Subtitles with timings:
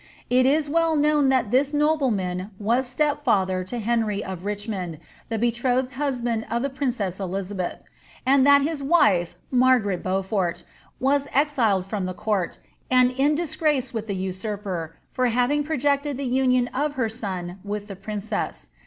[0.31, 4.97] It is well known that this nobleman was stepfather to Henry of Richmond,
[5.29, 7.83] the betrothed husband of the princess Elizabeth;
[8.25, 10.63] and that his wife, Margaret Beaufort,
[10.99, 12.57] was exiled from the court,
[12.89, 17.87] and in disgrace with the usurper, for having projected the union of her son with
[17.87, 18.69] Sie princess.